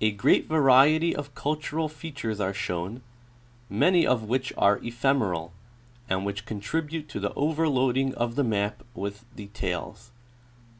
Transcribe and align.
A 0.00 0.10
great 0.10 0.48
variety 0.48 1.14
of 1.14 1.36
cultural 1.36 1.88
features 1.88 2.40
are 2.40 2.52
shown, 2.52 3.00
many 3.70 4.04
of 4.04 4.24
which 4.24 4.52
are 4.58 4.82
ephemeral, 4.84 5.52
and 6.08 6.26
which 6.26 6.44
contribute 6.46 7.08
to 7.10 7.20
the 7.20 7.32
overloading 7.34 8.12
of 8.16 8.34
the 8.34 8.42
map 8.42 8.82
with 8.96 9.24
details. 9.36 10.10